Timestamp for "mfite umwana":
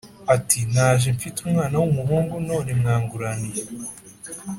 1.17-1.75